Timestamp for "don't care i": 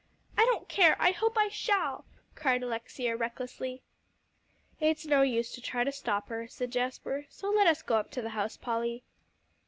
0.45-1.11